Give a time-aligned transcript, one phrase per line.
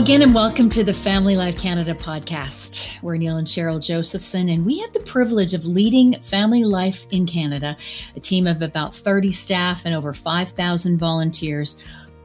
[0.00, 2.88] again, and welcome to the Family Life Canada podcast.
[3.02, 7.26] We're Neil and Cheryl Josephson, and we have the privilege of leading Family Life in
[7.26, 7.76] Canada,
[8.16, 11.76] a team of about 30 staff and over 5,000 volunteers,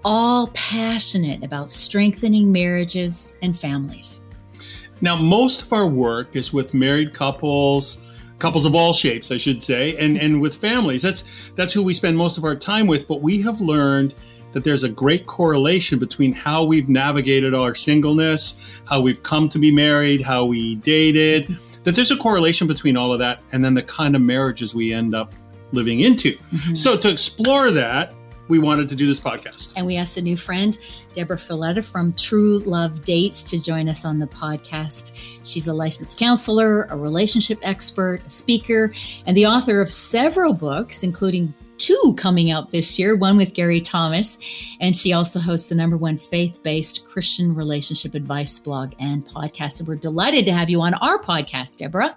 [0.06, 4.22] all passionate about strengthening marriages and families.
[5.02, 8.02] Now, most of our work is with married couples,
[8.40, 11.02] couples of all shapes, I should say, and, and with families.
[11.02, 14.16] That's that's who we spend most of our time with, but we have learned
[14.56, 19.60] that there's a great correlation between how we've navigated our singleness, how we've come to
[19.60, 21.46] be married, how we dated,
[21.84, 24.94] that there's a correlation between all of that and then the kind of marriages we
[24.94, 25.34] end up
[25.74, 26.38] living into.
[26.38, 26.74] Mm-hmm.
[26.74, 28.14] So to explore that,
[28.48, 29.74] we wanted to do this podcast.
[29.76, 30.78] And we asked a new friend,
[31.16, 35.18] Deborah Fileta from True Love Dates, to join us on the podcast.
[35.44, 38.94] She's a licensed counselor, a relationship expert, a speaker,
[39.26, 43.82] and the author of several books, including two coming out this year, one with Gary
[43.82, 44.38] Thomas.
[44.80, 49.80] And she also hosts the number one faith based Christian relationship advice blog and podcast.
[49.80, 52.16] And we're delighted to have you on our podcast, Deborah.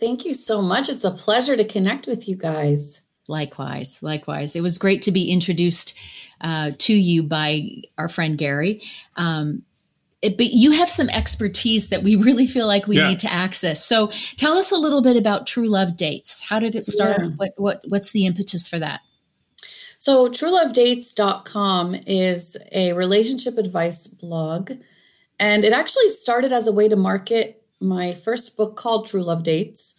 [0.00, 0.88] Thank you so much.
[0.88, 3.00] It's a pleasure to connect with you guys.
[3.26, 4.54] Likewise, likewise.
[4.54, 5.96] It was great to be introduced
[6.40, 8.82] uh, to you by our friend Gary.
[9.16, 9.62] Um,
[10.24, 13.08] it, but you have some expertise that we really feel like we yeah.
[13.08, 13.84] need to access.
[13.84, 16.42] So tell us a little bit about True Love Dates.
[16.42, 17.20] How did it start?
[17.20, 17.28] Yeah.
[17.36, 19.00] What what what's the impetus for that?
[19.98, 24.72] So truelovedates.com is a relationship advice blog
[25.38, 29.42] and it actually started as a way to market my first book called True Love
[29.42, 29.94] Dates.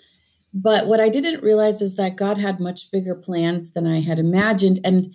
[0.54, 4.20] But what I didn't realize is that God had much bigger plans than I had
[4.20, 5.14] imagined and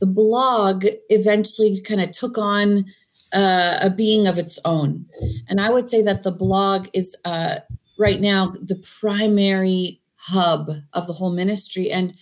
[0.00, 2.86] the blog eventually kind of took on
[3.32, 5.06] uh, a being of its own.
[5.48, 7.60] And I would say that the blog is uh,
[7.98, 11.90] right now the primary hub of the whole ministry.
[11.90, 12.14] And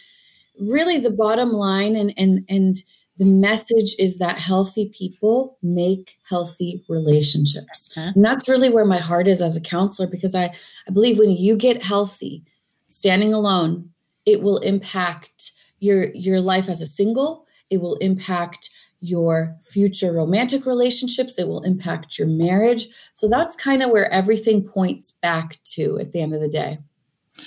[0.59, 2.77] really, the bottom line and and and
[3.19, 7.95] the message is that healthy people make healthy relationships.
[7.97, 8.13] Uh-huh.
[8.15, 10.55] And that's really where my heart is as a counselor because I,
[10.89, 12.45] I believe when you get healthy,
[12.89, 13.91] standing alone,
[14.25, 20.67] it will impact your your life as a single, it will impact your future romantic
[20.67, 21.39] relationships.
[21.39, 22.89] It will impact your marriage.
[23.15, 26.79] So that's kind of where everything points back to at the end of the day.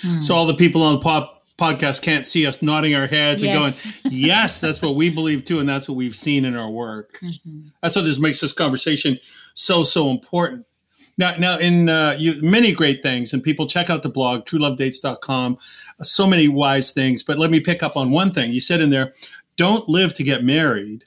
[0.00, 0.20] Hmm.
[0.20, 3.84] So all the people on the pop podcast can't see us nodding our heads yes.
[3.84, 5.60] and going, yes, that's what we believe too.
[5.60, 7.18] And that's what we've seen in our work.
[7.22, 7.68] Mm-hmm.
[7.82, 9.18] That's what this makes this conversation
[9.54, 10.66] so, so important.
[11.16, 15.58] Now, now in uh, you, many great things, and people check out the blog, truelovedates.com.
[16.02, 18.50] So many wise things, but let me pick up on one thing.
[18.50, 19.12] You said in there,
[19.56, 21.04] don't live to get married,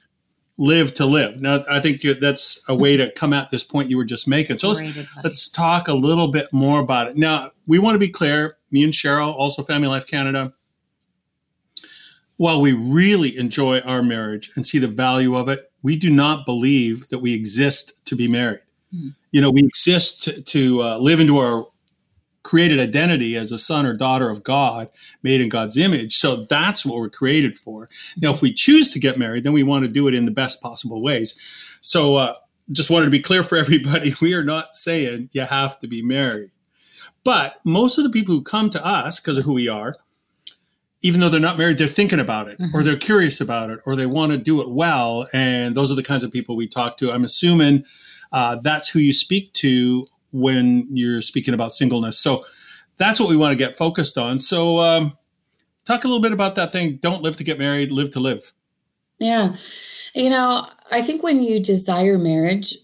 [0.58, 1.40] live to live.
[1.40, 4.58] Now, I think that's a way to come at this point you were just making.
[4.58, 4.82] So let's,
[5.22, 7.16] let's talk a little bit more about it.
[7.16, 10.52] Now, we want to be clear, me and Cheryl, also Family Life Canada,
[12.38, 16.44] while we really enjoy our marriage and see the value of it, we do not
[16.44, 18.60] believe that we exist to be married.
[18.92, 19.08] Hmm.
[19.30, 21.66] You know, we exist to, to uh, live into our
[22.48, 24.88] created identity as a son or daughter of God,
[25.22, 26.16] made in God's image.
[26.16, 27.90] So that's what we're created for.
[28.16, 30.30] Now, if we choose to get married, then we want to do it in the
[30.30, 31.38] best possible ways.
[31.82, 32.34] So, uh,
[32.72, 36.00] just wanted to be clear for everybody we are not saying you have to be
[36.00, 36.48] married.
[37.22, 39.96] But most of the people who come to us because of who we are,
[41.02, 42.74] even though they're not married, they're thinking about it mm-hmm.
[42.74, 45.28] or they're curious about it or they want to do it well.
[45.34, 47.12] And those are the kinds of people we talk to.
[47.12, 47.84] I'm assuming
[48.32, 52.18] uh, that's who you speak to when you're speaking about singleness.
[52.18, 52.44] So
[52.96, 54.40] that's what we want to get focused on.
[54.40, 55.16] So, um,
[55.84, 58.52] talk a little bit about that thing don't live to get married, live to live.
[59.18, 59.56] Yeah.
[60.14, 62.74] You know, I think when you desire marriage,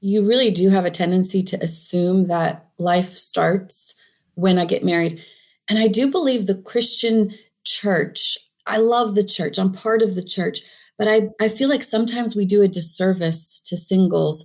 [0.00, 3.96] you really do have a tendency to assume that life starts
[4.34, 5.22] when I get married.
[5.68, 10.24] And I do believe the Christian church, I love the church, I'm part of the
[10.24, 10.60] church,
[10.98, 14.44] but I, I feel like sometimes we do a disservice to singles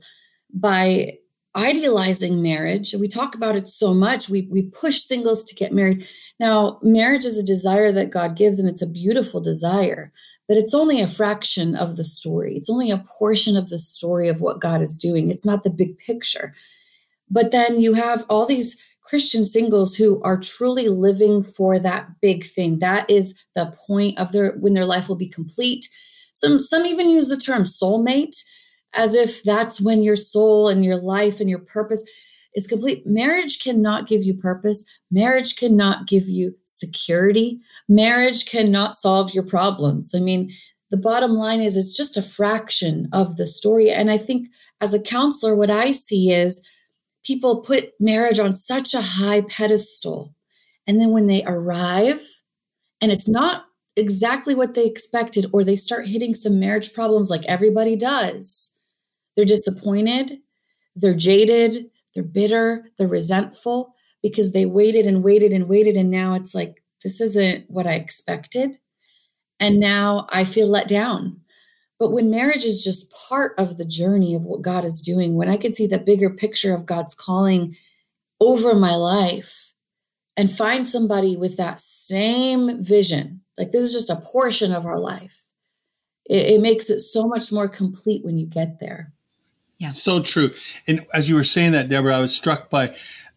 [0.54, 1.18] by
[1.56, 2.94] idealizing marriage.
[2.94, 4.30] We talk about it so much.
[4.30, 6.08] We, we push singles to get married.
[6.40, 10.12] Now, marriage is a desire that God gives, and it's a beautiful desire,
[10.48, 12.58] but it's only a fraction of the story.
[12.58, 15.32] It's only a portion of the story of what God is doing.
[15.32, 16.54] It's not the big picture.
[17.30, 22.44] But then you have all these Christian singles who are truly living for that big
[22.44, 22.80] thing.
[22.80, 25.88] That is the point of their when their life will be complete.
[26.34, 28.44] Some some even use the term soulmate
[28.96, 32.04] as if that's when your soul and your life and your purpose
[32.56, 33.06] is complete.
[33.06, 34.86] Marriage cannot give you purpose.
[35.12, 37.60] Marriage cannot give you security.
[37.90, 40.14] Marriage cannot solve your problems.
[40.16, 40.52] I mean,
[40.92, 43.92] the bottom line is it's just a fraction of the story.
[43.92, 44.48] And I think
[44.80, 46.62] as a counselor, what I see is
[47.26, 50.34] people put marriage on such a high pedestal.
[50.88, 52.22] And then when they arrive
[53.02, 53.66] and it's not
[53.98, 58.75] exactly what they expected, or they start hitting some marriage problems like everybody does,
[59.36, 60.40] they're disappointed,
[60.96, 63.94] they're jaded, they're bitter, they're resentful
[64.24, 65.98] because they waited and waited and waited.
[65.98, 68.80] And now it's like, this isn't what I expected.
[69.60, 71.42] And now I feel let down.
[72.00, 75.48] But when marriage is just part of the journey of what God is doing, when
[75.48, 77.78] I can see the bigger picture of God's calling
[78.42, 79.74] over my life
[80.36, 85.00] and find somebody with that same vision, like this is just a portion of our
[85.00, 85.46] life,
[86.26, 89.14] it, it makes it so much more complete when you get there.
[89.78, 89.92] Yeah.
[89.92, 90.52] So true.
[90.88, 92.96] And as you were saying that, Deborah, I was struck by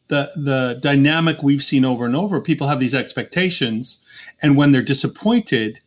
[0.08, 2.40] the the dynamic we've seen over and over.
[2.40, 4.00] People have these expectations,
[4.42, 5.80] and when they're disappointed,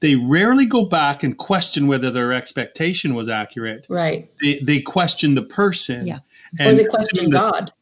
[0.00, 3.86] they rarely go back and question whether their expectation was accurate.
[3.88, 4.30] Right.
[4.42, 6.06] They they question the person.
[6.06, 6.18] Yeah.
[6.60, 7.72] or they question God.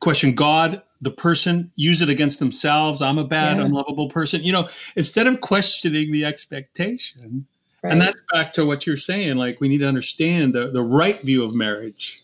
[0.00, 3.02] Question God, the person, use it against themselves.
[3.02, 3.64] I'm a bad, yeah.
[3.64, 4.42] unlovable person.
[4.42, 7.46] You know, instead of questioning the expectation,
[7.82, 7.92] Right.
[7.92, 9.36] And that's back to what you're saying.
[9.36, 12.22] Like we need to understand the, the right view of marriage.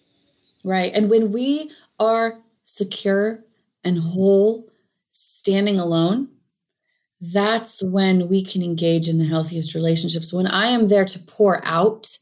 [0.65, 0.93] Right.
[0.95, 3.45] And when we are secure
[3.85, 4.69] and whole,
[5.11, 6.29] standing alone,
[7.21, 10.33] that's when we can engage in the healthiest relationships.
[10.33, 12.19] When I am there to pour out,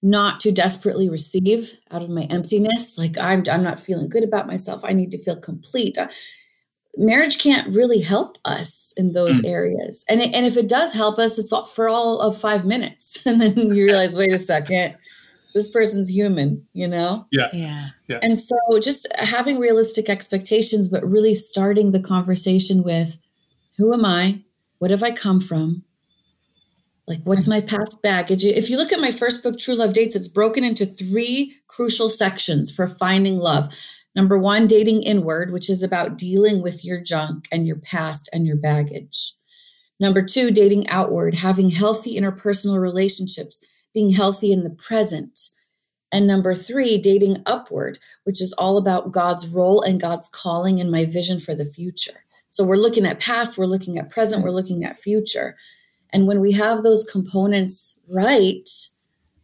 [0.00, 4.46] not to desperately receive out of my emptiness, like I'm, I'm not feeling good about
[4.46, 4.80] myself.
[4.84, 5.98] I need to feel complete
[6.96, 9.48] marriage can't really help us in those mm.
[9.48, 10.04] areas.
[10.08, 13.20] And, it, and if it does help us, it's for all of five minutes.
[13.26, 14.96] And then you realize, wait a second,
[15.54, 17.26] this person's human, you know?
[17.30, 17.48] Yeah.
[17.52, 17.88] Yeah.
[18.08, 18.18] yeah.
[18.22, 23.18] And so just having realistic expectations, but really starting the conversation with
[23.76, 24.42] who am I?
[24.78, 25.84] What have I come from?
[27.06, 28.44] Like, what's my past baggage?
[28.44, 32.08] If you look at my first book, True Love Dates, it's broken into three crucial
[32.08, 33.72] sections for finding love.
[34.14, 38.46] Number one, dating inward, which is about dealing with your junk and your past and
[38.46, 39.34] your baggage.
[39.98, 43.60] Number two, dating outward, having healthy interpersonal relationships,
[43.94, 45.38] being healthy in the present.
[46.10, 50.90] And number three, dating upward, which is all about God's role and God's calling and
[50.90, 52.24] my vision for the future.
[52.50, 55.56] So we're looking at past, we're looking at present, we're looking at future.
[56.12, 58.68] And when we have those components right,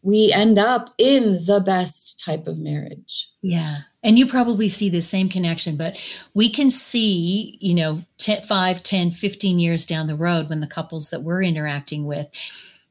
[0.03, 3.31] we end up in the best type of marriage.
[3.41, 3.79] Yeah.
[4.05, 6.01] And you probably see the same connection, but
[6.33, 10.69] we can see, you know, 10, 5, 10, 15 years down the road when the
[10.69, 12.29] couples that we're interacting with,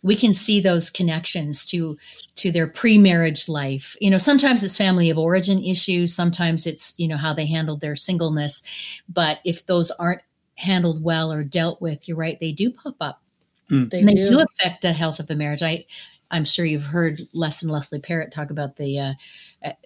[0.03, 1.97] we can see those connections to
[2.35, 3.95] to their pre-marriage life.
[3.99, 7.81] You know, sometimes it's family of origin issues, sometimes it's, you know, how they handled
[7.81, 8.61] their singleness,
[9.09, 10.21] but if those aren't
[10.55, 13.21] handled well or dealt with, you're right, they do pop up.
[13.71, 13.89] Mm.
[13.89, 14.25] They, they do.
[14.25, 15.63] do affect the health of the marriage.
[15.63, 15.85] I
[16.29, 19.13] I'm sure you've heard Les and Leslie Parrott talk about the uh,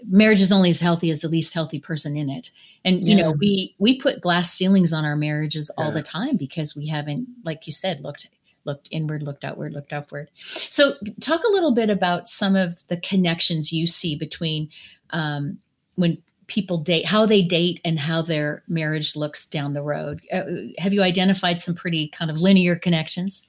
[0.06, 2.52] marriage is only as healthy as the least healthy person in it.
[2.84, 6.76] And you know, we we put glass ceilings on our marriages all the time because
[6.76, 8.28] we haven't, like you said, looked
[8.66, 10.30] looked inward, looked outward, looked upward.
[10.42, 14.70] So, talk a little bit about some of the connections you see between
[15.12, 15.60] um,
[15.96, 20.22] when people date, how they date, and how their marriage looks down the road.
[20.32, 20.44] Uh,
[20.78, 23.46] have you identified some pretty kind of linear connections?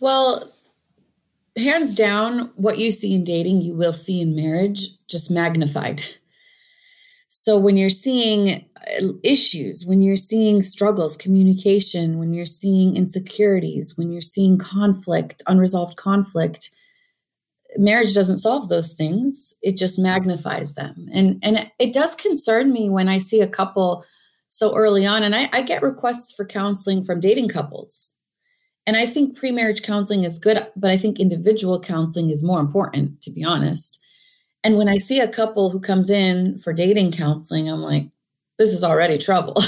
[0.00, 0.52] Well,
[1.56, 6.02] hands down, what you see in dating, you will see in marriage, just magnified.
[7.28, 13.94] So when you're seeing uh, issues, when you're seeing struggles, communication, when you're seeing insecurities,
[13.96, 16.70] when you're seeing conflict, unresolved conflict,
[17.76, 19.52] marriage doesn't solve those things.
[19.62, 21.08] It just magnifies them.
[21.12, 24.04] And and it does concern me when I see a couple
[24.48, 28.13] so early on, and I, I get requests for counseling from dating couples
[28.86, 32.60] and I think pre marriage counseling is good, but I think individual counseling is more
[32.60, 33.98] important, to be honest.
[34.62, 38.08] And when I see a couple who comes in for dating counseling, I'm like,
[38.58, 39.62] this is already trouble.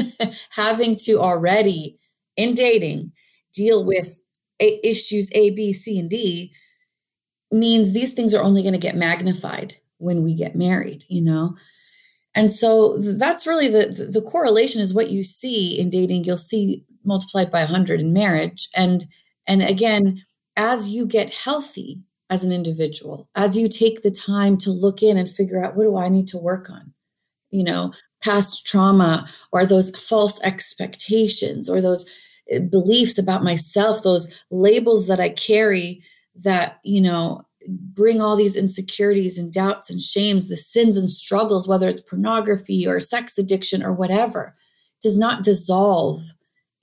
[0.50, 1.98] Having to already,
[2.36, 3.12] in dating,
[3.54, 4.22] deal with
[4.60, 6.52] a- issues A, B, C, and D
[7.50, 11.56] means these things are only going to get magnified when we get married, you know?
[12.34, 16.24] And so that's really the, the correlation is what you see in dating.
[16.24, 18.68] You'll see multiplied by 100 in marriage.
[18.74, 19.06] And
[19.46, 20.24] and again
[20.56, 25.16] as you get healthy as an individual as you take the time to look in
[25.16, 26.92] and figure out what do i need to work on?
[27.50, 27.92] You know
[28.22, 32.08] past trauma or those false expectations or those
[32.50, 36.02] eh, beliefs about myself those labels that i carry
[36.34, 41.68] that you know bring all these insecurities and doubts and shames the sins and struggles
[41.68, 44.54] whether it's pornography or sex addiction or whatever
[45.00, 46.31] does not dissolve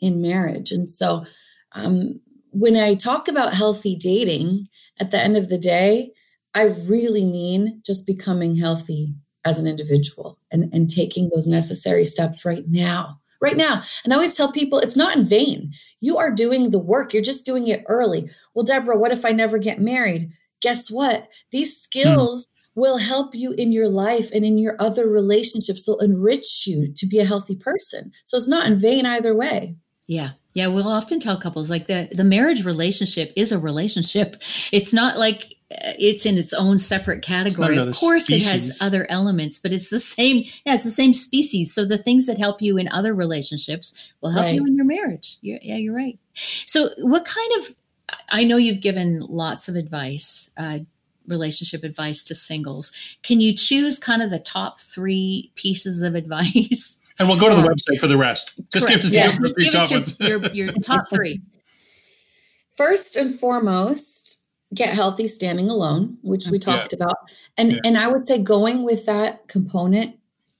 [0.01, 0.71] in marriage.
[0.71, 1.25] And so
[1.73, 2.19] um,
[2.51, 4.67] when I talk about healthy dating,
[4.99, 6.11] at the end of the day,
[6.53, 9.15] I really mean just becoming healthy
[9.45, 13.19] as an individual and, and taking those necessary steps right now.
[13.41, 13.83] Right now.
[14.03, 15.71] And I always tell people it's not in vain.
[16.01, 18.29] You are doing the work, you're just doing it early.
[18.53, 20.29] Well, Deborah, what if I never get married?
[20.61, 21.29] Guess what?
[21.51, 21.79] These hmm.
[21.79, 25.85] skills will help you in your life and in your other relationships.
[25.85, 28.11] They'll enrich you to be a healthy person.
[28.25, 29.77] So it's not in vain either way.
[30.09, 30.31] Yeah.
[30.53, 34.41] Yeah, we'll often tell couples like the the marriage relationship is a relationship.
[34.71, 37.77] It's not like uh, it's in its own separate category.
[37.77, 38.49] Of course, species.
[38.49, 40.45] it has other elements, but it's the same.
[40.65, 41.71] Yeah, it's the same species.
[41.71, 44.55] So the things that help you in other relationships will help right.
[44.55, 45.37] you in your marriage.
[45.41, 46.17] You're, yeah, you're right.
[46.65, 47.75] So, what kind of?
[48.29, 50.79] I know you've given lots of advice, uh,
[51.27, 52.91] relationship advice to singles.
[53.21, 56.99] Can you choose kind of the top three pieces of advice?
[57.19, 58.59] And we'll go to the um, website for the rest.
[58.71, 59.03] Just Correct.
[59.03, 59.37] give us, yeah.
[59.37, 61.41] Just give us your, your, your top three.
[62.75, 64.41] First and foremost,
[64.73, 67.03] get healthy standing alone, which we talked yeah.
[67.03, 67.17] about.
[67.57, 67.79] And yeah.
[67.83, 70.15] and I would say going with that component,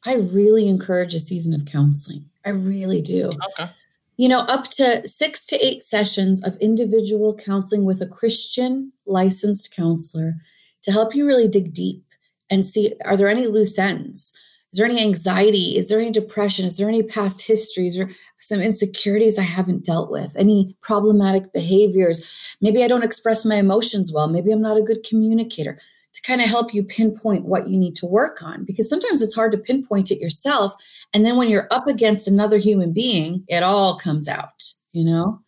[0.05, 2.25] I really encourage a season of counseling.
[2.45, 3.31] I really do.
[3.51, 3.71] Okay.
[4.17, 9.73] You know, up to six to eight sessions of individual counseling with a Christian licensed
[9.73, 10.35] counselor
[10.81, 12.03] to help you really dig deep
[12.49, 14.33] and see are there any loose ends?
[14.71, 15.77] Is there any anxiety?
[15.77, 16.65] Is there any depression?
[16.65, 20.35] Is there any past histories or some insecurities I haven't dealt with?
[20.37, 22.23] Any problematic behaviors?
[22.61, 24.27] Maybe I don't express my emotions well.
[24.27, 25.79] Maybe I'm not a good communicator
[26.13, 29.35] to kind of help you pinpoint what you need to work on because sometimes it's
[29.35, 30.73] hard to pinpoint it yourself.
[31.13, 35.41] And then when you're up against another human being, it all comes out, you know?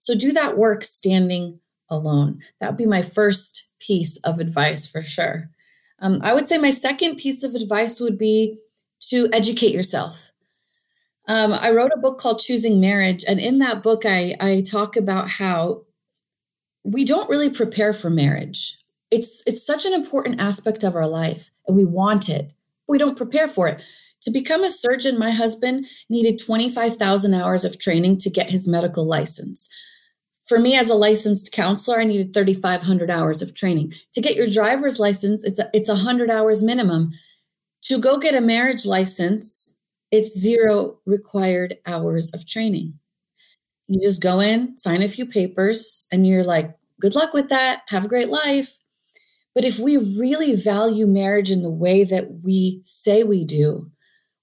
[0.00, 1.60] So do that work standing
[1.90, 2.40] alone.
[2.60, 5.50] That would be my first piece of advice for sure.
[6.00, 8.58] Um, I would say my second piece of advice would be
[9.08, 10.32] to educate yourself.
[11.26, 14.96] Um, I wrote a book called Choosing Marriage, and in that book, I, I talk
[14.96, 15.82] about how
[16.84, 18.82] we don't really prepare for marriage.
[19.10, 22.54] It's it's such an important aspect of our life, and we want it,
[22.86, 23.82] but we don't prepare for it.
[24.22, 29.06] To become a surgeon, my husband needed 25,000 hours of training to get his medical
[29.06, 29.68] license.
[30.48, 33.92] For me, as a licensed counselor, I needed 3,500 hours of training.
[34.14, 37.12] To get your driver's license, it's a, it's 100 hours minimum.
[37.84, 39.74] To go get a marriage license,
[40.10, 42.98] it's zero required hours of training.
[43.88, 47.82] You just go in, sign a few papers, and you're like, good luck with that.
[47.88, 48.78] Have a great life.
[49.54, 53.90] But if we really value marriage in the way that we say we do,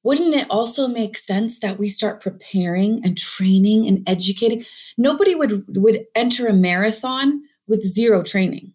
[0.06, 4.64] wouldn't it also make sense that we start preparing and training and educating?
[5.00, 8.74] Nobody would would enter a marathon with zero training.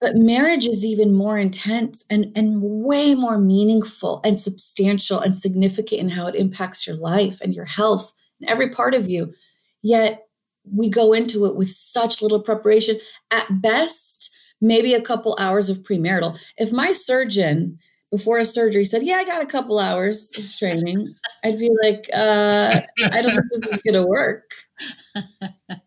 [0.00, 6.00] But marriage is even more intense and and way more meaningful and substantial and significant
[6.00, 9.34] in how it impacts your life and your health and every part of you.
[9.82, 10.26] Yet
[10.74, 12.98] we go into it with such little preparation.
[13.30, 16.38] At best maybe a couple hours of premarital.
[16.56, 17.78] If my surgeon
[18.10, 22.08] before a surgery said, Yeah, I got a couple hours of training, I'd be like,
[22.14, 24.50] uh, I don't think this is going to work.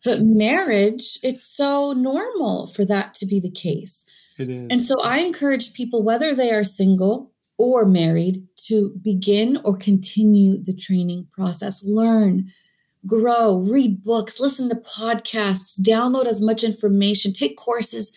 [0.04, 4.06] But marriage, it's so normal for that to be the case.
[4.40, 4.68] It is.
[4.72, 10.58] And so I encourage people, whether they are single or married, to begin or continue
[10.58, 11.84] the training process.
[11.84, 12.52] Learn,
[13.06, 18.12] grow, read books, listen to podcasts, download as much information, take courses.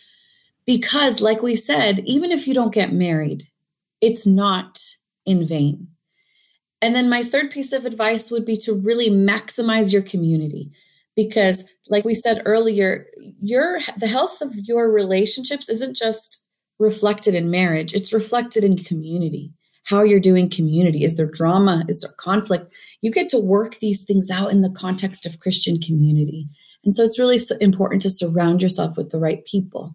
[0.64, 3.48] Because, like we said, even if you don't get married,
[4.02, 4.78] it's not
[5.24, 5.88] in vain.
[6.82, 10.72] And then my third piece of advice would be to really maximize your community
[11.14, 13.06] because like we said earlier,
[13.40, 16.44] your the health of your relationships isn't just
[16.78, 19.52] reflected in marriage, it's reflected in community.
[19.84, 21.04] How you're doing community.
[21.04, 21.84] Is there drama?
[21.88, 22.72] Is there conflict?
[23.00, 26.48] You get to work these things out in the context of Christian community.
[26.84, 29.94] And so it's really important to surround yourself with the right people.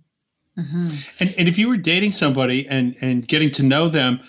[0.57, 0.87] Mm-hmm.
[1.19, 4.19] And, and if you were dating somebody and, and getting to know them,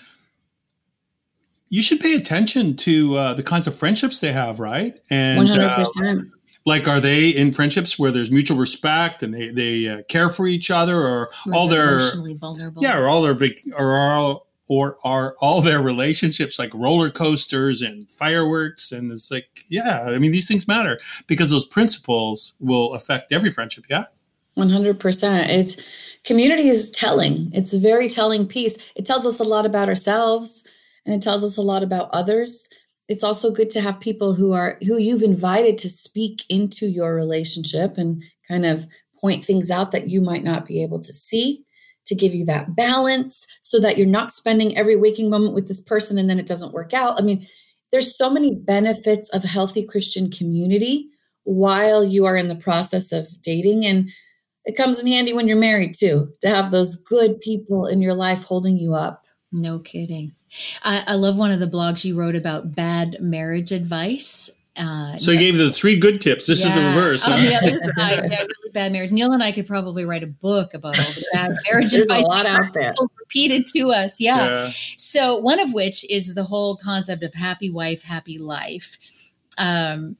[1.69, 4.99] you should pay attention to uh, the kinds of friendships they have, right?
[5.09, 6.21] And 100%.
[6.21, 6.23] Uh,
[6.65, 10.47] like, are they in friendships where there's mutual respect and they, they uh, care for
[10.47, 11.99] each other, or all their
[12.35, 12.83] vulnerable.
[12.83, 13.35] yeah, or all their
[13.77, 18.91] or all or are all their relationships like roller coasters and fireworks?
[18.91, 23.51] And it's like, yeah, I mean, these things matter because those principles will affect every
[23.51, 23.85] friendship.
[23.89, 24.05] Yeah,
[24.55, 25.49] one hundred percent.
[25.49, 25.77] It's
[26.25, 27.51] community is telling.
[27.53, 28.77] It's a very telling piece.
[28.95, 30.63] It tells us a lot about ourselves
[31.05, 32.67] and it tells us a lot about others.
[33.07, 37.15] It's also good to have people who are who you've invited to speak into your
[37.15, 38.87] relationship and kind of
[39.19, 41.65] point things out that you might not be able to see
[42.05, 45.81] to give you that balance so that you're not spending every waking moment with this
[45.81, 47.19] person and then it doesn't work out.
[47.19, 47.47] I mean,
[47.91, 51.09] there's so many benefits of healthy Christian community
[51.43, 54.09] while you are in the process of dating and
[54.65, 58.13] it comes in handy when you're married too to have those good people in your
[58.13, 60.33] life holding you up no kidding
[60.83, 65.31] I, I love one of the blogs you wrote about bad marriage advice Uh, so
[65.31, 66.47] you gave the three good tips.
[66.47, 66.69] This yeah.
[66.69, 67.27] is the reverse.
[67.27, 69.11] On the other side, yeah, really bad marriage.
[69.11, 72.23] Neil and I could probably write a book about all the bad marriage There's advice.
[72.23, 72.93] a lot out there.
[73.19, 74.21] Repeated to us.
[74.21, 74.45] Yeah.
[74.47, 74.71] yeah.
[74.95, 78.97] So one of which is the whole concept of happy wife, happy life.
[79.57, 80.15] Um,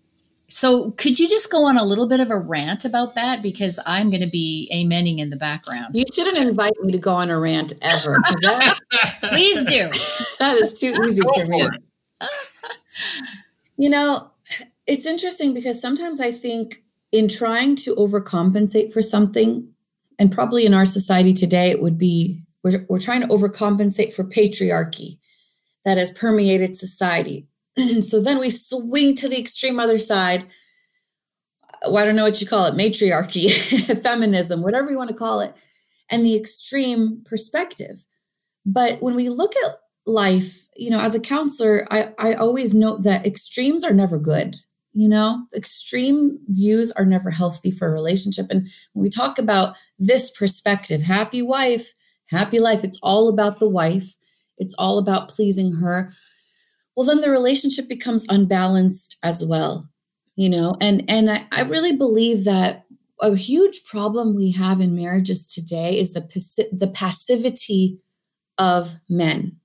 [0.50, 3.44] so could you just go on a little bit of a rant about that?
[3.44, 5.96] Because I'm going to be amening in the background.
[5.96, 8.20] You shouldn't invite me to go on a rant ever.
[8.42, 8.80] That,
[9.24, 9.92] Please do.
[10.40, 11.68] That is too easy for me.
[13.78, 14.32] you know,
[14.88, 19.68] it's interesting because sometimes I think in trying to overcompensate for something,
[20.18, 24.24] and probably in our society today, it would be we're, we're trying to overcompensate for
[24.24, 25.20] patriarchy
[25.86, 27.49] that has permeated society.
[28.02, 30.48] so then we swing to the extreme other side.
[31.84, 33.52] Well, I don't know what you call it matriarchy,
[34.04, 35.54] feminism, whatever you want to call it,
[36.10, 38.06] and the extreme perspective.
[38.66, 43.04] But when we look at life, you know, as a counselor, I, I always note
[43.04, 44.58] that extremes are never good.
[44.94, 48.48] You know, extreme views are never healthy for a relationship.
[48.50, 51.94] And when we talk about this perspective, happy wife,
[52.26, 54.18] happy life, it's all about the wife,
[54.58, 56.14] it's all about pleasing her.
[57.00, 59.90] Well, then the relationship becomes unbalanced as well.
[60.36, 62.88] You know, and and I, I really believe that
[63.22, 68.02] a huge problem we have in marriages today is the the passivity
[68.58, 69.56] of men.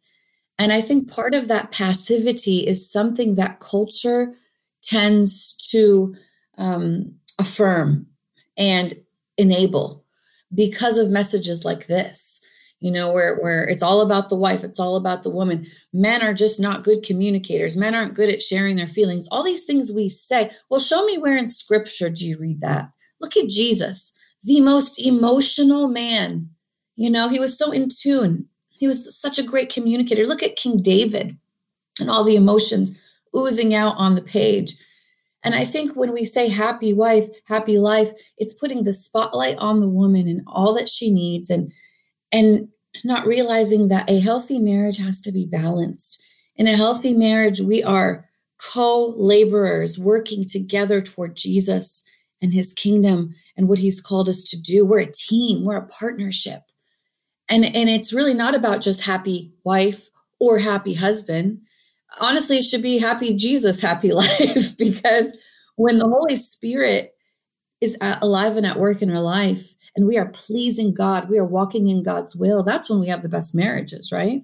[0.61, 4.35] And I think part of that passivity is something that culture
[4.81, 6.14] tends to
[6.57, 8.07] um, affirm
[8.57, 8.95] and
[9.37, 10.05] enable
[10.55, 12.41] because of messages like this
[12.81, 15.66] you know where where it's all about the wife it's all about the woman.
[15.93, 17.76] Men are just not good communicators.
[17.76, 19.28] Men aren't good at sharing their feelings.
[19.31, 22.90] All these things we say well show me where in scripture do you read that?
[23.21, 24.12] Look at jesus
[24.43, 26.50] the most emotional man.
[26.97, 28.47] You know he was so in tune.
[28.69, 30.26] He was such a great communicator.
[30.26, 31.37] Look at king david
[31.99, 32.97] and all the emotions
[33.37, 34.76] oozing out on the page.
[35.43, 39.80] And I think when we say happy wife, happy life, it's putting the spotlight on
[39.80, 41.50] the woman and all that she needs.
[41.50, 41.71] And
[42.34, 42.68] and
[43.02, 46.23] not realizing that a healthy marriage has to be balanced.
[46.56, 52.04] In a healthy marriage, we are co-laborers working together toward Jesus
[52.42, 54.84] and his kingdom and what he's called us to do.
[54.84, 56.62] We're a team, we're a partnership.
[57.49, 61.60] And and it's really not about just happy wife or happy husband
[62.20, 65.36] honestly, it should be happy Jesus, happy life, because
[65.76, 67.14] when the Holy Spirit
[67.80, 71.45] is alive and at work in our life, and we are pleasing God, we are
[71.45, 74.43] walking in God's will, that's when we have the best marriages, right?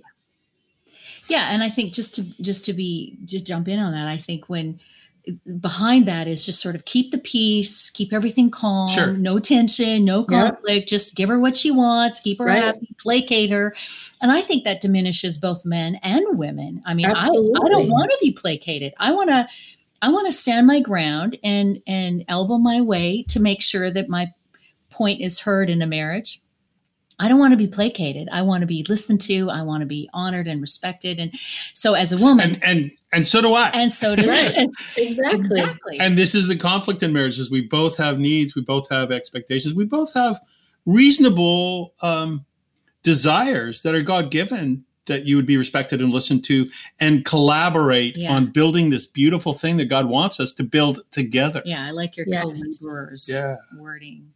[1.26, 4.16] Yeah, and I think just to just to be to jump in on that, I
[4.16, 4.80] think when
[5.60, 9.12] behind that is just sort of keep the peace, keep everything calm, sure.
[9.12, 10.86] no tension, no conflict, yep.
[10.86, 12.62] just give her what she wants, keep her right.
[12.62, 13.74] happy, placate her.
[14.22, 16.82] And I think that diminishes both men and women.
[16.86, 18.94] I mean, I, I don't want to be placated.
[18.98, 19.48] I want to
[20.02, 24.08] I want to stand my ground and and elbow my way to make sure that
[24.08, 24.32] my
[25.00, 26.42] point is heard in a marriage.
[27.18, 28.28] I don't want to be placated.
[28.30, 29.48] I want to be listened to.
[29.50, 31.18] I want to be honored and respected.
[31.18, 31.32] And
[31.72, 33.70] so, as a woman, and and, and so do I.
[33.72, 34.68] And so does right.
[34.96, 35.60] exactly.
[35.60, 36.00] exactly.
[36.00, 37.50] And this is the conflict in marriages.
[37.50, 38.54] We both have needs.
[38.54, 39.74] We both have expectations.
[39.74, 40.38] We both have
[40.86, 42.44] reasonable um,
[43.02, 48.16] desires that are God given that you would be respected and listened to and collaborate
[48.16, 48.32] yeah.
[48.32, 51.62] on building this beautiful thing that God wants us to build together.
[51.64, 52.44] Yeah, I like your yes.
[52.44, 53.56] co-laborers yeah.
[53.78, 54.32] wording.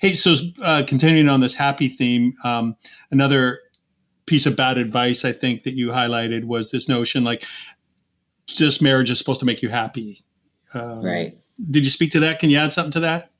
[0.00, 2.76] Hey, so uh, continuing on this happy theme, um,
[3.10, 3.60] another
[4.26, 7.44] piece of bad advice I think that you highlighted was this notion like
[8.46, 10.24] just marriage is supposed to make you happy.
[10.74, 11.38] Um, right.
[11.70, 12.38] Did you speak to that?
[12.38, 13.30] Can you add something to that?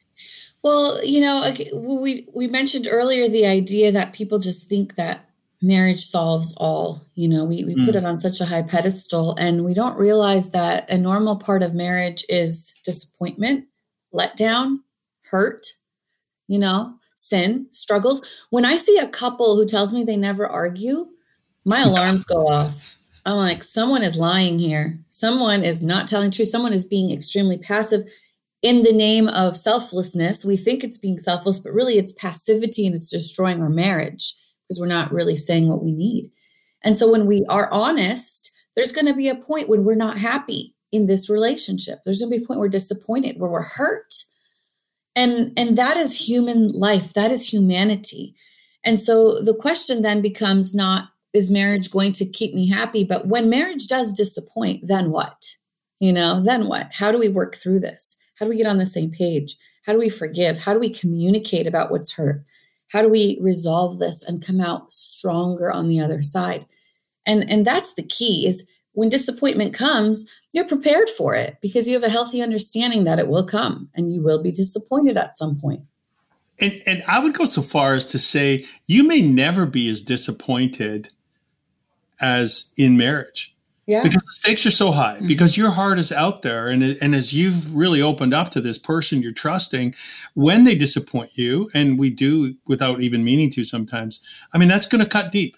[0.62, 5.28] Well, you know, we we mentioned earlier the idea that people just think that
[5.60, 7.02] marriage solves all.
[7.14, 7.84] You know, we we mm.
[7.84, 11.62] put it on such a high pedestal, and we don't realize that a normal part
[11.62, 13.64] of marriage is disappointment,
[14.14, 14.78] letdown,
[15.30, 15.66] hurt,
[16.48, 18.22] you know, sin, struggles.
[18.50, 21.08] When I see a couple who tells me they never argue,
[21.64, 22.98] my alarms go off.
[23.24, 24.98] I'm like, someone is lying here.
[25.10, 26.48] Someone is not telling truth.
[26.48, 28.04] Someone is being extremely passive
[28.62, 30.44] in the name of selflessness.
[30.44, 34.34] We think it's being selfless, but really it's passivity and it's destroying our marriage
[34.66, 36.32] because we're not really saying what we need.
[36.82, 40.18] And so when we are honest, there's going to be a point when we're not
[40.18, 42.00] happy in this relationship.
[42.04, 44.14] There's going to be a point where we're disappointed, where we're hurt
[45.14, 47.12] and and that is human life.
[47.14, 48.34] That is humanity.
[48.84, 53.04] And so the question then becomes not is marriage going to keep me happy?
[53.04, 55.56] But when marriage does disappoint then what?
[56.00, 56.88] You know then what?
[56.92, 58.16] How do we work through this?
[58.38, 59.56] How do we get on the same page?
[59.86, 60.58] How do we forgive?
[60.58, 62.44] How do we communicate about what's hurt?
[62.90, 66.66] How do we resolve this and come out stronger on the other side?
[67.26, 71.94] And and that's the key is when disappointment comes, you're prepared for it because you
[71.94, 75.58] have a healthy understanding that it will come and you will be disappointed at some
[75.58, 75.82] point.
[76.60, 80.02] And, and I would go so far as to say you may never be as
[80.02, 81.10] disappointed
[82.20, 83.56] as in marriage.
[83.86, 84.04] Yeah.
[84.04, 85.26] Because the stakes are so high, mm-hmm.
[85.26, 86.68] because your heart is out there.
[86.68, 89.94] And, and as you've really opened up to this person you're trusting,
[90.34, 94.20] when they disappoint you, and we do without even meaning to sometimes,
[94.54, 95.56] I mean, that's going to cut deep.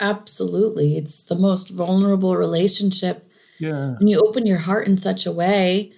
[0.00, 0.96] Absolutely.
[0.96, 3.30] It's the most vulnerable relationship.
[3.58, 3.94] Yeah.
[3.98, 5.92] When you open your heart in such a way,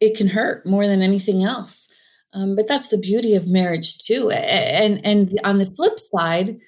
[0.00, 1.88] it can hurt more than anything else.
[2.32, 4.30] Um, but that's the beauty of marriage too.
[4.30, 6.58] And and on the flip side,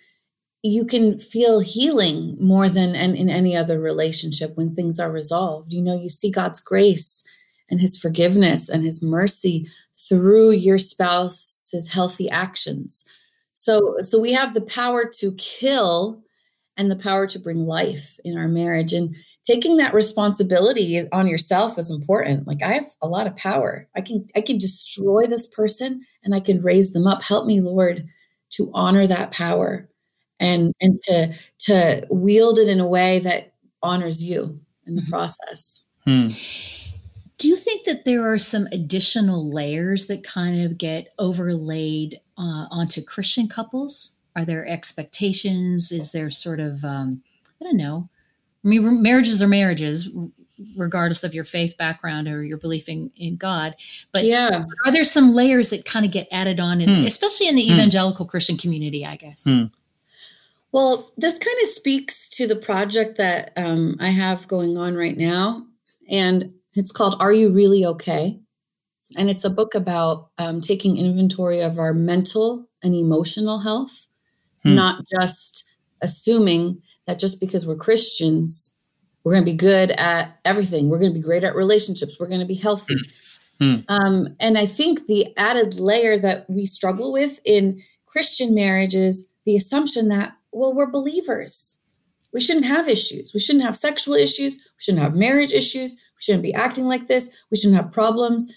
[0.63, 5.73] you can feel healing more than in, in any other relationship when things are resolved.
[5.73, 7.25] You know, you see God's grace
[7.69, 9.69] and his forgiveness and his mercy
[10.09, 13.05] through your spouse's healthy actions.
[13.55, 16.23] So so we have the power to kill
[16.77, 18.93] and the power to bring life in our marriage.
[18.93, 22.47] And taking that responsibility on yourself is important.
[22.47, 23.89] Like I have a lot of power.
[23.95, 27.23] I can I can destroy this person and I can raise them up.
[27.23, 28.07] Help me, Lord,
[28.53, 29.89] to honor that power
[30.41, 35.11] and and to to wield it in a way that honors you in the mm-hmm.
[35.11, 35.85] process.
[36.05, 36.29] Hmm.
[37.39, 42.67] Do you think that there are some additional layers that kind of get overlaid uh,
[42.71, 44.17] onto Christian couples?
[44.37, 45.93] Are there expectations?
[45.93, 47.23] Is there sort of, um,
[47.61, 48.09] I don't know.
[48.65, 50.09] I mean, marriages are marriages,
[50.77, 53.75] regardless of your faith background or your belief in, in God.
[54.13, 57.07] But yeah, are there some layers that kind of get added on, in, hmm.
[57.07, 57.75] especially in the hmm.
[57.75, 59.05] evangelical Christian community?
[59.05, 59.45] I guess.
[59.45, 59.65] Hmm.
[60.71, 65.17] Well, this kind of speaks to the project that um, I have going on right
[65.17, 65.67] now,
[66.09, 68.39] and it's called "Are You Really Okay?"
[69.17, 74.07] And it's a book about um, taking inventory of our mental and emotional health
[74.63, 74.75] hmm.
[74.75, 75.71] not just
[76.01, 78.77] assuming that just because we're Christians,
[79.25, 80.89] we're going to be good at everything.
[80.89, 82.19] We're going to be great at relationships.
[82.19, 82.97] We're going to be healthy.
[83.61, 83.77] Hmm.
[83.89, 89.57] Um, and I think the added layer that we struggle with in Christian marriages, the
[89.57, 91.79] assumption that, well, we're believers.
[92.33, 93.33] We shouldn't have issues.
[93.33, 94.57] We shouldn't have sexual issues.
[94.57, 95.95] We shouldn't have marriage issues.
[95.95, 97.31] We shouldn't be acting like this.
[97.51, 98.53] We shouldn't have problems.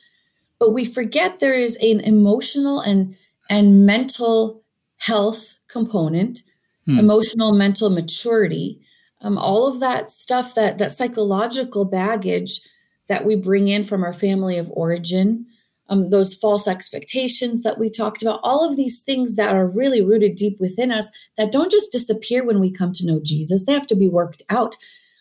[0.60, 3.16] But we forget there is an emotional and
[3.50, 4.64] and mental
[4.98, 6.44] health component,
[6.86, 6.98] hmm.
[6.98, 8.80] emotional, mental maturity,
[9.22, 12.62] um, all of that stuff that that psychological baggage
[13.08, 15.46] that we bring in from our family of origin,
[15.90, 20.02] um, those false expectations that we talked about, all of these things that are really
[20.02, 23.66] rooted deep within us that don't just disappear when we come to know Jesus.
[23.66, 24.76] They have to be worked out.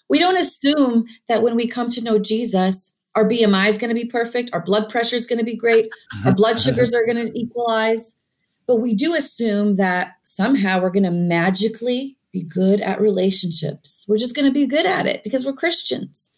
[0.08, 4.02] We don't assume that when we come to know Jesus, our BMI is going to
[4.02, 5.88] be perfect, our blood pressure is going to be great,
[6.24, 8.16] our blood sugars are going to equalize.
[8.66, 14.04] But we do assume that somehow we're going to magically be good at relationships.
[14.08, 16.32] We're just going to be good at it because we're Christians.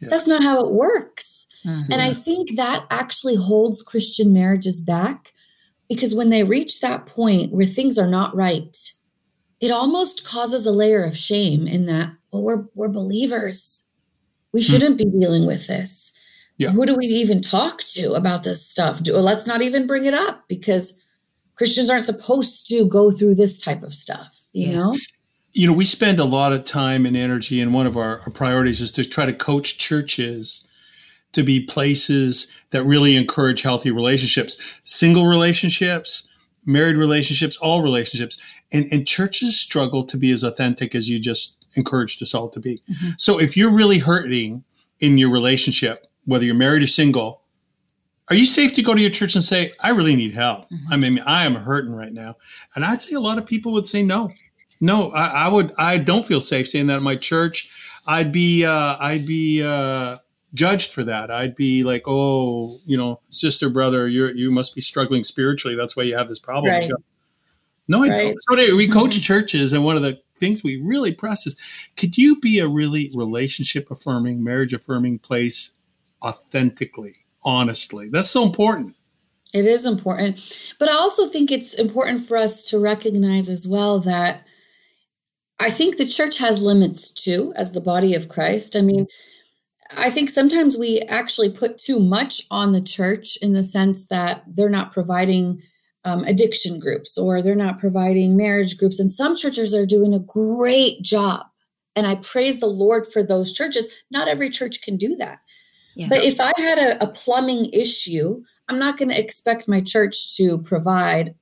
[0.00, 0.08] Yeah.
[0.08, 1.46] That's not how it works.
[1.64, 1.92] Mm-hmm.
[1.92, 5.32] And I think that actually holds Christian marriages back
[5.88, 8.76] because when they reach that point where things are not right,
[9.60, 13.88] it almost causes a layer of shame in that, well, we're, we're believers.
[14.52, 14.72] We hmm.
[14.72, 15.10] shouldn't mm-hmm.
[15.10, 16.12] be dealing with this.
[16.56, 16.70] Yeah.
[16.70, 19.02] Who do we even talk to about this stuff?
[19.02, 20.98] Do, let's not even bring it up because
[21.54, 24.76] Christians aren't supposed to go through this type of stuff, you yeah.
[24.76, 24.98] know?
[25.52, 28.30] You know, we spend a lot of time and energy, and one of our, our
[28.30, 30.66] priorities is to try to coach churches
[31.32, 36.28] to be places that really encourage healthy relationships, single relationships,
[36.64, 38.38] married relationships, all relationships.
[38.70, 42.60] And, and churches struggle to be as authentic as you just encouraged us all to
[42.60, 42.82] be.
[42.90, 43.10] Mm-hmm.
[43.18, 44.64] So if you're really hurting
[45.00, 47.41] in your relationship, whether you're married or single,
[48.32, 50.62] are you safe to go to your church and say, I really need help?
[50.70, 50.92] Mm-hmm.
[50.92, 52.36] I mean, I am hurting right now.
[52.74, 54.32] And I'd say a lot of people would say no.
[54.80, 57.70] No, I, I would I don't feel safe saying that in my church.
[58.06, 60.16] I'd be uh, I'd be uh,
[60.54, 61.30] judged for that.
[61.30, 65.76] I'd be like, oh, you know, sister, brother, you're, you must be struggling spiritually.
[65.76, 66.72] That's why you have this problem.
[66.72, 66.90] Right.
[67.86, 68.36] No, I right.
[68.48, 68.68] don't.
[68.68, 69.20] So we coach mm-hmm.
[69.20, 71.54] churches, and one of the things we really press is,
[71.98, 75.72] could you be a really relationship affirming, marriage affirming place
[76.22, 77.16] authentically?
[77.44, 78.08] Honestly.
[78.08, 78.94] That's so important.
[79.52, 80.40] It is important.
[80.78, 84.46] But I also think it's important for us to recognize as well that
[85.60, 88.74] I think the church has limits too, as the body of Christ.
[88.74, 89.06] I mean,
[89.96, 94.42] I think sometimes we actually put too much on the church in the sense that
[94.46, 95.62] they're not providing
[96.04, 98.98] um, addiction groups or they're not providing marriage groups.
[98.98, 101.46] And some churches are doing a great job.
[101.94, 103.86] And I praise the Lord for those churches.
[104.10, 105.38] Not every church can do that.
[105.94, 106.06] Yeah.
[106.08, 110.36] But if I had a, a plumbing issue, I'm not going to expect my church
[110.36, 111.34] to provide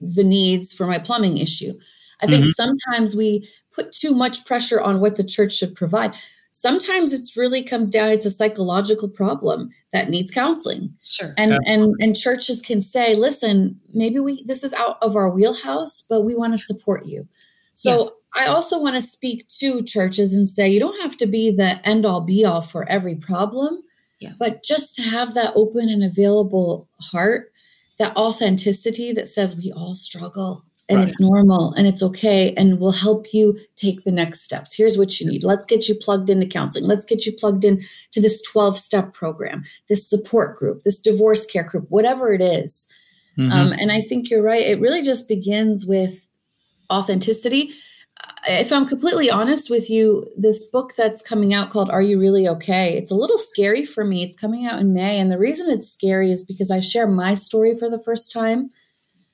[0.00, 1.72] the needs for my plumbing issue.
[2.20, 2.52] I think mm-hmm.
[2.52, 6.14] sometimes we put too much pressure on what the church should provide.
[6.56, 11.34] sometimes it's really comes down it's a psychological problem that needs counseling Sure.
[11.36, 16.02] and and and churches can say listen maybe we this is out of our wheelhouse
[16.08, 17.26] but we want to support you
[17.74, 21.50] so i also want to speak to churches and say you don't have to be
[21.50, 23.82] the end all be all for every problem
[24.24, 24.32] Yeah.
[24.38, 27.52] but just to have that open and available heart
[27.98, 31.08] that authenticity that says we all struggle and Right.
[31.08, 35.18] it's normal and it's okay and will help you take the next steps here's what
[35.20, 38.42] you need let's get you plugged into counseling let's get you plugged in to this
[38.42, 42.86] 12 step program this support group this divorce care group whatever it is.
[43.38, 43.50] Mhm.
[43.52, 46.26] Um, and i think you're right it really just begins with
[46.92, 47.70] authenticity
[48.46, 52.46] if i'm completely honest with you this book that's coming out called are you really
[52.46, 55.70] okay it's a little scary for me it's coming out in may and the reason
[55.70, 58.70] it's scary is because i share my story for the first time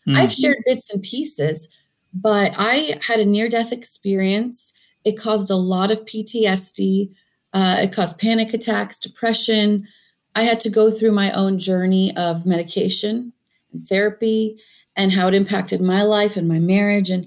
[0.07, 0.17] Mm.
[0.17, 1.69] I've shared bits and pieces,
[2.13, 4.73] but I had a near death experience.
[5.05, 7.13] It caused a lot of PTSD.
[7.53, 9.87] Uh, it caused panic attacks, depression.
[10.35, 13.33] I had to go through my own journey of medication
[13.73, 14.59] and therapy
[14.97, 17.11] and how it impacted my life and my marriage.
[17.11, 17.27] And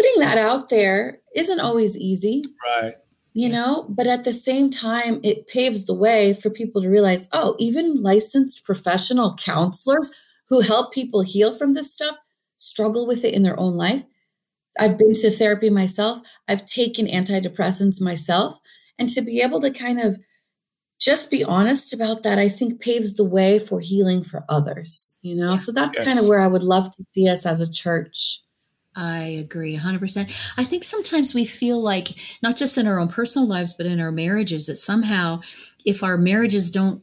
[0.00, 2.94] putting that out there isn't always easy right.
[3.34, 7.28] you know but at the same time it paves the way for people to realize
[7.32, 10.10] oh even licensed professional counselors
[10.48, 12.16] who help people heal from this stuff
[12.58, 14.04] struggle with it in their own life.
[14.78, 16.20] I've been to therapy myself.
[16.48, 18.60] I've taken antidepressants myself.
[18.98, 20.18] And to be able to kind of
[21.00, 25.34] just be honest about that i think paves the way for healing for others you
[25.34, 25.56] know?
[25.56, 26.04] So that's Yes.
[26.06, 28.42] kind of where i would love to see us as a church
[28.96, 30.32] I agree 100%.
[30.58, 32.08] I think sometimes we feel like,
[32.42, 35.40] not just in our own personal lives, but in our marriages, that somehow
[35.84, 37.02] if our marriages don't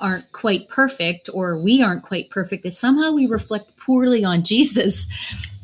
[0.00, 5.08] aren't quite perfect or we aren't quite perfect that somehow we reflect poorly on jesus.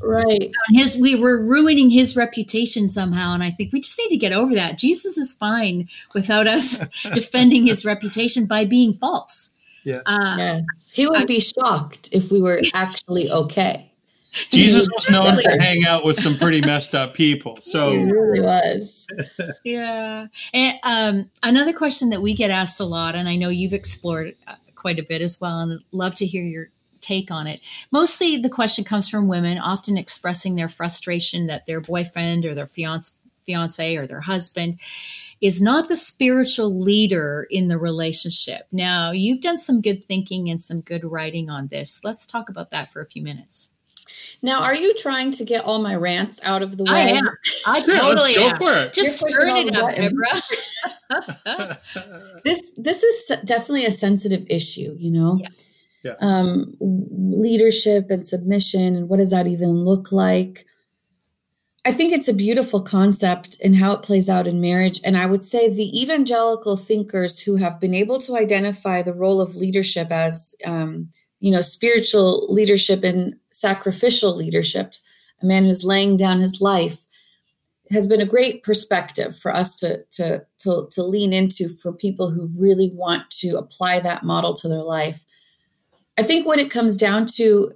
[0.03, 0.51] Right.
[0.69, 4.17] On his we were ruining his reputation somehow and i think we just need to
[4.17, 4.79] get over that.
[4.79, 6.85] Jesus is fine without us
[7.15, 9.55] defending his reputation by being false.
[9.85, 10.01] Yeah.
[10.07, 10.91] uh, yes.
[10.93, 13.91] He would I- be shocked if we were actually okay
[14.51, 17.57] Jesus was known to hang out with some pretty messed up people.
[17.57, 19.07] So He So really was.
[19.65, 20.27] Yeah.
[20.53, 24.35] And um, another question that we get asked a lot, and I know you've explored
[24.47, 26.69] uh, quite a bit as well, and love to hear your
[27.01, 27.61] take on it.
[27.93, 32.67] Mostly the question comes from women, often expressing their frustration that their boyfriend or their
[32.67, 34.81] fiance, fiance or their husband
[35.41, 38.67] is not the spiritual leader in the relationship.
[38.73, 42.01] Now, you've done some good thinking and some good writing on this.
[42.03, 43.71] Let's talk about that for a few minutes.
[44.43, 46.91] Now, are you trying to get all my rants out of the way?
[46.93, 47.29] I am.
[47.67, 48.57] I Sure, totally let's go am.
[48.57, 48.93] for it.
[48.93, 50.21] Just You're stirring it up, buttons.
[51.11, 51.79] Deborah.
[52.45, 55.39] This this is definitely a sensitive issue, you know.
[55.41, 55.49] Yeah.
[56.03, 56.15] Yeah.
[56.21, 60.67] Um, leadership and submission, and what does that even look like?
[61.87, 65.01] I think it's a beautiful concept and how it plays out in marriage.
[65.05, 69.41] And I would say the evangelical thinkers who have been able to identify the role
[69.41, 71.11] of leadership as, um,
[71.45, 74.95] you know, spiritual leadership and sacrificial leadership,
[75.43, 77.05] a man who's laying down his life,
[77.91, 82.31] has been a great perspective for us to to to, to lean into for people
[82.31, 85.27] who really want to apply that model to their life.
[86.17, 87.75] I think when it comes down to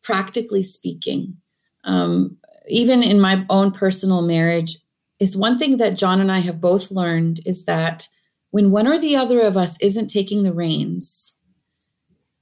[0.00, 1.38] practically speaking,
[1.82, 2.36] um,
[2.68, 4.76] even in my own personal marriage,
[5.18, 8.06] is one thing that John and I have both learned is that
[8.50, 11.34] when one or the other of us isn't taking the reins,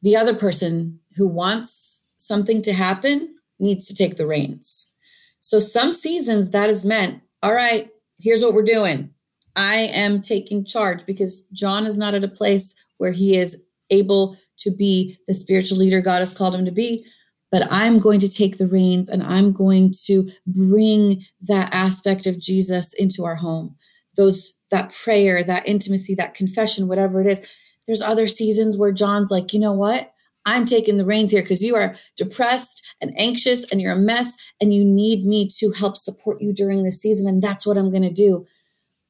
[0.06, 4.92] the other person who wants something to happen needs to take the reins.
[5.40, 9.10] So some seasons that has meant, all right, here's what we're doing.
[9.56, 14.36] I am taking charge because John is not at a place where he is able
[14.58, 17.04] to be the spiritual leader God has called him to be.
[17.50, 22.38] But I'm going to take the reins and I'm going to bring that aspect of
[22.38, 23.74] Jesus into our home.
[24.16, 27.44] Those that prayer, that intimacy, that confession, whatever it is.
[27.86, 30.12] There's other seasons where John's like, you know what?
[30.44, 34.32] I'm taking the reins here because you are depressed and anxious and you're a mess
[34.60, 37.26] and you need me to help support you during this season.
[37.26, 38.46] And that's what I'm going to do.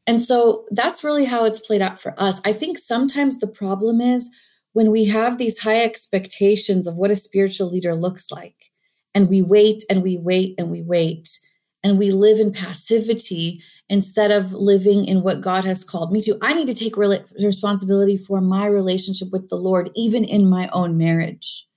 [0.07, 2.41] And so that's really how it's played out for us.
[2.45, 4.31] I think sometimes the problem is
[4.73, 8.71] when we have these high expectations of what a spiritual leader looks like,
[9.15, 11.39] and we wait and we wait and we wait,
[11.87, 16.37] and we live in passivity instead of living in what God has called me to.
[16.43, 20.69] I need to take rela- responsibility for my relationship with the Lord, even in my
[20.73, 21.69] own marriage.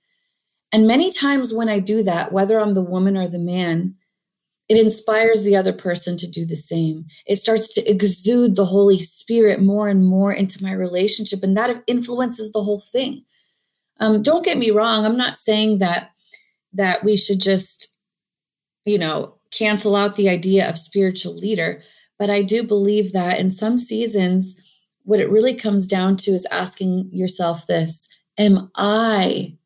[0.72, 3.94] And many times when I do that, whether I'm the woman or the man,
[4.68, 7.06] it inspires the other person to do the same.
[7.24, 11.84] It starts to exude the Holy Spirit more and more into my relationship, and that
[11.86, 13.22] influences the whole thing.
[14.00, 16.10] Um, don't get me wrong; I'm not saying that
[16.72, 17.96] that we should just,
[18.84, 21.82] you know, cancel out the idea of spiritual leader.
[22.18, 24.56] But I do believe that in some seasons,
[25.04, 28.08] what it really comes down to is asking yourself this
[28.38, 29.56] Am I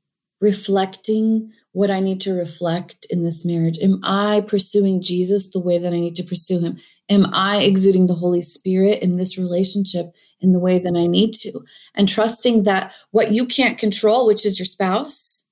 [0.41, 3.79] reflecting what I need to reflect in this marriage?
[3.81, 6.79] Am I pursuing Jesus the way that I need to pursue him?
[7.09, 10.07] Am I exuding the Holy Spirit in this relationship
[10.41, 11.65] in the way that I need to?
[11.95, 15.45] And trusting that what you can't control, which is your spouse,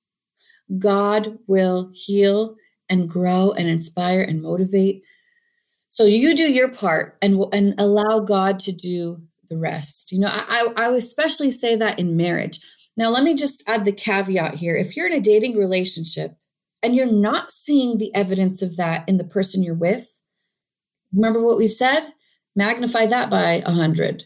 [0.79, 2.55] God will heal
[2.93, 5.03] and grow and inspire and motivate.
[5.89, 10.11] So you do your part and and allow God to do the rest.
[10.11, 12.59] You know, I I especially say that in marriage.
[12.95, 14.75] Now let me just add the caveat here.
[14.75, 16.37] If you're in a dating relationship
[16.83, 20.07] and you're not seeing the evidence of that in the person you're with,
[21.11, 22.13] remember what we said?
[22.55, 24.25] Magnify that by a hundred.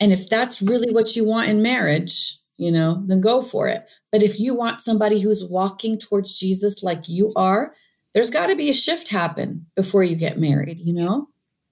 [0.00, 3.86] And if that's really what you want in marriage, you know, then go for it.
[4.10, 7.74] But if you want somebody who's walking towards Jesus like you are,
[8.14, 11.28] there's got to be a shift happen before you get married, you know?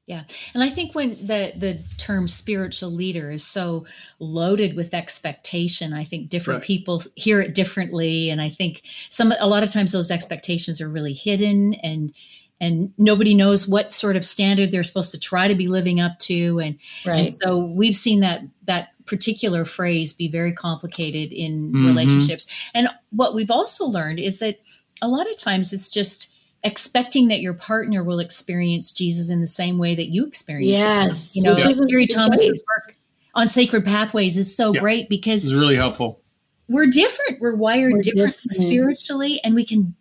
[0.09, 0.23] Yeah.
[0.55, 3.85] And I think when the the term spiritual leader is so
[4.19, 6.67] loaded with expectation, I think different right.
[6.67, 10.89] people hear it differently and I think some a lot of times those expectations are
[10.89, 12.15] really hidden and
[12.59, 16.19] and nobody knows what sort of standard they're supposed to try to be living up
[16.21, 17.19] to and, right.
[17.19, 21.87] and so we've seen that that particular phrase be very complicated in mm-hmm.
[21.87, 24.59] relationships and what we've also learned is that
[25.03, 26.33] a lot of times it's just
[26.65, 31.37] expecting that your partner will experience Jesus in the same way that you experience yes.
[31.37, 31.41] Him.
[31.41, 31.87] You know, yeah.
[31.89, 32.97] Gary Thomas's work
[33.35, 34.81] on sacred pathways is so yeah.
[34.81, 36.21] great because it's really helpful.
[36.69, 37.41] We're different.
[37.41, 39.95] We're wired we're different, different spiritually, and we can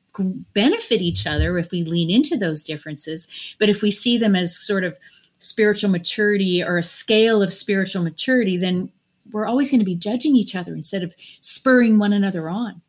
[0.53, 3.27] benefit each other if we lean into those differences.
[3.59, 4.97] But if we see them as sort of
[5.37, 8.91] spiritual maturity or a scale of spiritual maturity, then
[9.31, 12.81] we're always going to be judging each other instead of spurring one another on.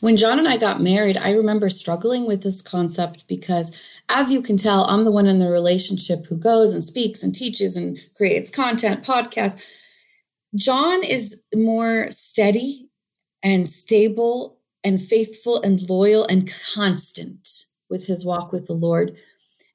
[0.00, 3.74] When John and I got married, I remember struggling with this concept because,
[4.08, 7.34] as you can tell, I'm the one in the relationship who goes and speaks and
[7.34, 9.60] teaches and creates content, podcasts.
[10.54, 12.88] John is more steady
[13.42, 17.48] and stable and faithful and loyal and constant
[17.88, 19.16] with his walk with the Lord.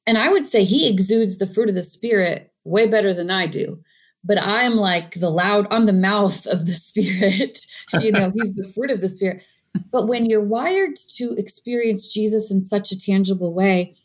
[0.05, 3.47] And I would say he exudes the fruit of the Spirit way better than I
[3.47, 3.81] do.
[4.23, 7.57] But I'm like the loud, I'm the mouth of the Spirit.
[8.01, 9.43] you know, he's the fruit of the Spirit.
[9.91, 13.95] But when you're wired to experience Jesus in such a tangible way,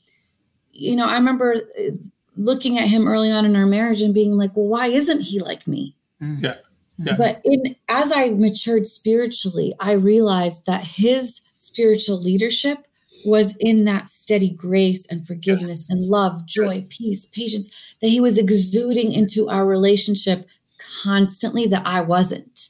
[0.73, 1.91] you know, I remember uh,
[2.37, 5.41] looking at him early on in our marriage and being like, well, why isn't he
[5.41, 5.97] like me?
[6.21, 6.43] Mm.
[6.43, 6.55] Yeah.
[6.99, 7.17] yeah.
[7.17, 12.87] But in as I matured spiritually, I realized that his spiritual leadership
[13.25, 15.91] was in that steady grace and forgiveness yes.
[15.91, 16.97] and love, joy, yes.
[16.97, 20.47] peace, patience that he was exuding into our relationship
[21.03, 22.69] constantly that I wasn't.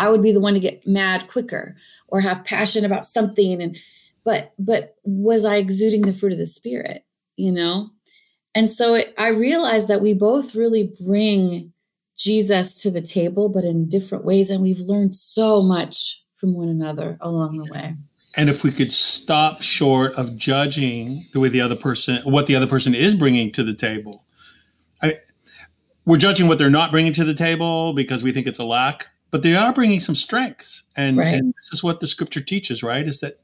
[0.00, 1.76] I would be the one to get mad quicker
[2.08, 3.76] or have passion about something and
[4.24, 7.04] but but was I exuding the fruit of the spirit,
[7.36, 7.90] you know?
[8.54, 11.74] And so it, I realized that we both really bring
[12.16, 16.68] Jesus to the table but in different ways and we've learned so much from one
[16.68, 17.94] another along the way.
[18.36, 22.56] And if we could stop short of judging the way the other person, what the
[22.56, 24.24] other person is bringing to the table,
[25.02, 25.18] I,
[26.06, 29.08] we're judging what they're not bringing to the table because we think it's a lack
[29.30, 30.84] but they are bringing some strengths.
[30.96, 31.34] And, right.
[31.34, 33.06] and, this is what the scripture teaches, right?
[33.06, 33.38] Is that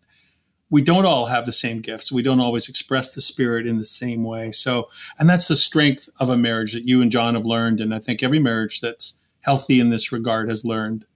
[0.68, 2.11] we don't all have the same gifts.
[2.11, 4.51] We don't always express the spirit in the same way.
[4.51, 7.81] So, and that's the strength of a marriage that you and John have learned.
[7.81, 11.07] And I think every marriage that's healthy in this regard has learned.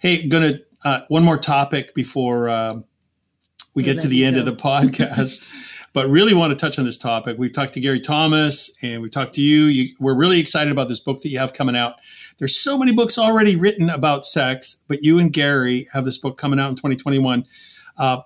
[0.00, 2.80] Hey, gonna, uh, one more topic before uh,
[3.74, 4.40] we get to the end go.
[4.40, 5.48] of the podcast.
[5.94, 7.38] but really want to touch on this topic.
[7.38, 9.62] We've talked to Gary Thomas and we've talked to you.
[9.66, 9.94] you.
[10.00, 11.94] We're really excited about this book that you have coming out.
[12.36, 16.36] There's so many books already written about sex, but you and Gary have this book
[16.36, 17.46] coming out in 2021.
[17.96, 18.18] Uh,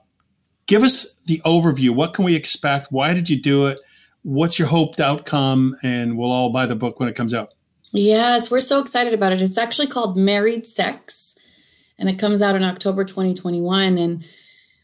[0.66, 1.90] give us the overview.
[1.90, 2.90] What can we expect?
[2.90, 3.78] Why did you do it?
[4.22, 5.76] What's your hoped outcome?
[5.82, 7.50] And we'll all buy the book when it comes out.
[7.92, 9.42] Yes, we're so excited about it.
[9.42, 11.34] It's actually called Married Sex,
[11.98, 13.98] and it comes out in October 2021.
[13.98, 14.24] And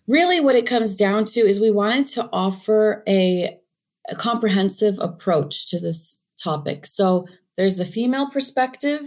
[0.07, 3.59] really, what it comes down to is we wanted to offer a,
[4.09, 6.87] a comprehensive approach to this topic.
[6.87, 7.27] So,
[7.57, 9.03] there's the female perspective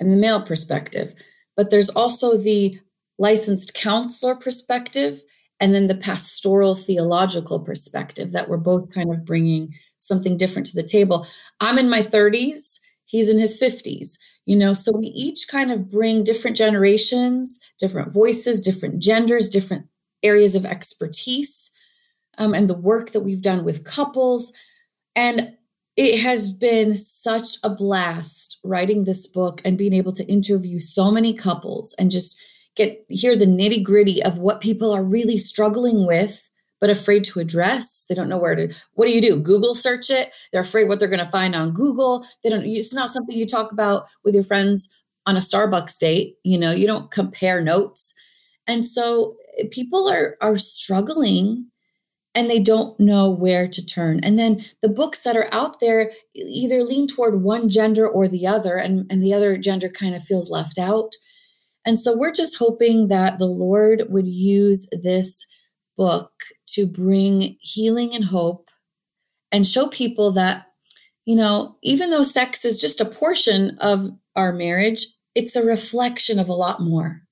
[0.00, 1.14] and the male perspective,
[1.56, 2.78] but there's also the
[3.18, 5.22] licensed counselor perspective
[5.60, 10.74] and then the pastoral theological perspective that we're both kind of bringing something different to
[10.74, 11.24] the table.
[11.60, 15.88] I'm in my 30s, he's in his 50s, you know, so we each kind of
[15.88, 19.86] bring different generations, different voices, different genders, different
[20.22, 21.70] areas of expertise,
[22.38, 24.52] um, and the work that we've done with couples.
[25.14, 25.54] And
[25.96, 31.10] it has been such a blast writing this book and being able to interview so
[31.10, 32.40] many couples and just
[32.74, 36.48] get hear the nitty gritty of what people are really struggling with
[36.82, 38.04] but afraid to address.
[38.08, 38.74] They don't know where to.
[38.94, 39.38] What do you do?
[39.38, 40.32] Google search it.
[40.50, 42.26] They're afraid what they're going to find on Google.
[42.42, 42.64] They don't.
[42.64, 44.90] It's not something you talk about with your friends
[45.24, 46.38] on a Starbucks date.
[46.42, 48.16] You know, you don't compare notes,
[48.66, 49.36] and so
[49.70, 51.66] people are are struggling
[52.34, 54.20] and they don't know where to turn.
[54.22, 58.46] And then the books that are out there either lean toward one gender or the
[58.46, 61.12] other, and, and the other gender kind of feels left out.
[61.84, 65.46] And so we're just hoping that the Lord would use this
[65.96, 66.32] book
[66.68, 68.68] to bring healing and hope
[69.50, 70.66] and show people that,
[71.26, 76.38] you know, even though sex is just a portion of our marriage, it's a reflection
[76.38, 77.22] of a lot more.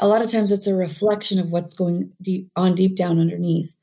[0.00, 3.74] A lot of times it's a reflection of what's going deep on deep down underneath.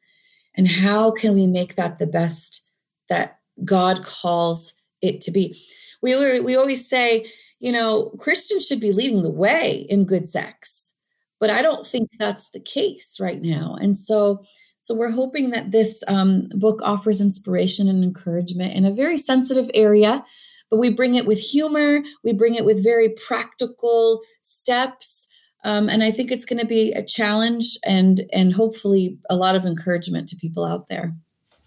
[0.55, 2.67] And how can we make that the best
[3.07, 5.63] that God calls it to be?
[6.01, 10.95] We, we always say, you know, Christians should be leading the way in good sex,
[11.39, 13.77] but I don't think that's the case right now.
[13.79, 14.43] And so,
[14.81, 19.69] so we're hoping that this um, book offers inspiration and encouragement in a very sensitive
[19.73, 20.25] area,
[20.69, 22.01] but we bring it with humor.
[22.23, 25.27] We bring it with very practical steps,
[25.63, 29.55] um, and I think it's going to be a challenge and and hopefully a lot
[29.55, 31.13] of encouragement to people out there.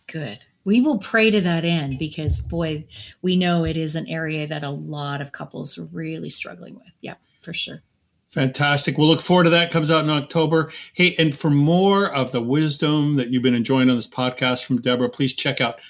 [0.06, 0.38] Good.
[0.64, 2.86] We will pray to that end because boy
[3.20, 6.96] we know it is an area that a lot of couples are really struggling with.
[7.00, 7.82] Yeah for sure.
[8.30, 8.96] Fantastic.
[8.96, 9.70] We'll look forward to that.
[9.70, 10.72] Comes out in october.
[10.94, 14.80] Hey and for more of the wisdom that you've been enjoying on this podcast from
[14.80, 15.80] deborah please check out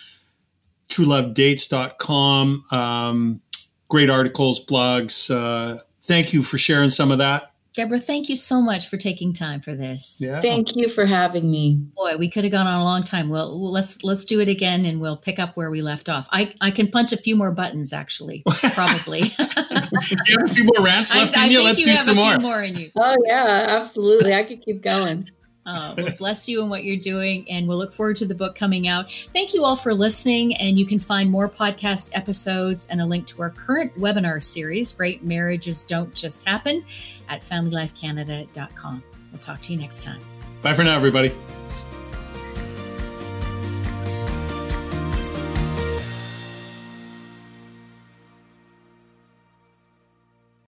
[0.89, 3.41] truelovedates.com um,
[3.89, 5.31] great articles blogs.
[5.33, 9.33] Uh, thank you for sharing some of that Deborah, thank you so much for taking
[9.33, 10.19] time for this.
[10.21, 10.43] Yeah.
[10.43, 11.77] Thank you for having me.
[11.97, 13.31] Boy, we could have gone on a long time.
[13.31, 16.29] Well, let's let's do it again and we'll pick up where we left off.
[16.31, 18.43] I, I can punch a few more buttons actually,
[18.75, 19.21] probably.
[19.21, 21.65] you have a few more rants left I, in I you?
[21.65, 22.39] Let's you do some more.
[22.39, 22.91] more in you.
[22.95, 24.35] Oh yeah, absolutely.
[24.35, 25.31] I could keep going.
[25.65, 28.55] Uh, we'll bless you in what you're doing, and we'll look forward to the book
[28.57, 29.13] coming out.
[29.33, 33.27] Thank you all for listening, and you can find more podcast episodes and a link
[33.29, 36.85] to our current webinar series, Great Marriages Don't Just Happen,
[37.29, 39.03] at familylifecanada.com.
[39.31, 40.21] We'll talk to you next time.
[40.63, 41.33] Bye for now, everybody.